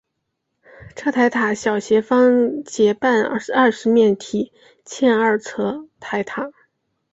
[0.95, 4.51] 侧台塔小斜方截半二十面体
[4.83, 6.49] 欠二侧台塔。